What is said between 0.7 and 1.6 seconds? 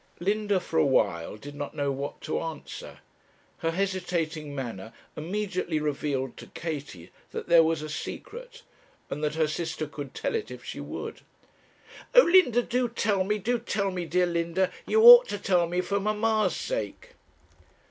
a while, did